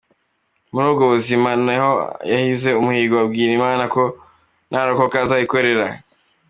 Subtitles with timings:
[0.71, 1.91] Muri ubwo buzima, ni naho
[2.31, 4.03] yahize umuhigo abwira Imana ko
[4.71, 5.85] narokoka azayikorera.